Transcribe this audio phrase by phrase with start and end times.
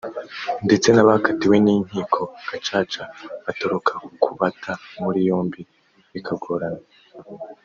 [0.65, 3.03] ndetse n’abakatiwe n’Inkiko Gacaca
[3.45, 3.91] batoroka
[4.23, 4.71] kubata
[5.03, 5.61] muri yombi
[6.13, 6.83] bikagorana